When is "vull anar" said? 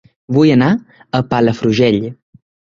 0.37-0.69